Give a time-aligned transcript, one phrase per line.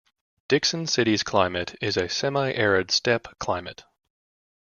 [0.47, 3.83] Dixon City's climate is a semi arid steppe climate.